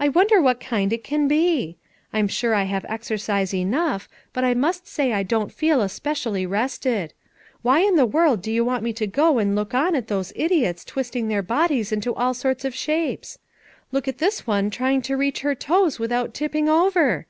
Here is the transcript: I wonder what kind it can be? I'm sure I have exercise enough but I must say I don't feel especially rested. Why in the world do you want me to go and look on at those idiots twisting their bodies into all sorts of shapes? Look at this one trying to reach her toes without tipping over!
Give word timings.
I 0.00 0.08
wonder 0.08 0.42
what 0.42 0.58
kind 0.58 0.92
it 0.92 1.04
can 1.04 1.28
be? 1.28 1.76
I'm 2.12 2.26
sure 2.26 2.56
I 2.56 2.64
have 2.64 2.84
exercise 2.88 3.54
enough 3.54 4.08
but 4.32 4.42
I 4.42 4.52
must 4.52 4.88
say 4.88 5.12
I 5.12 5.22
don't 5.22 5.52
feel 5.52 5.80
especially 5.80 6.44
rested. 6.44 7.14
Why 7.62 7.78
in 7.78 7.94
the 7.94 8.04
world 8.04 8.42
do 8.42 8.50
you 8.50 8.64
want 8.64 8.82
me 8.82 8.92
to 8.94 9.06
go 9.06 9.38
and 9.38 9.54
look 9.54 9.72
on 9.72 9.94
at 9.94 10.08
those 10.08 10.32
idiots 10.34 10.84
twisting 10.84 11.28
their 11.28 11.40
bodies 11.42 11.92
into 11.92 12.12
all 12.16 12.34
sorts 12.34 12.64
of 12.64 12.74
shapes? 12.74 13.38
Look 13.92 14.08
at 14.08 14.18
this 14.18 14.44
one 14.44 14.70
trying 14.70 15.02
to 15.02 15.16
reach 15.16 15.42
her 15.42 15.54
toes 15.54 16.00
without 16.00 16.34
tipping 16.34 16.68
over! 16.68 17.28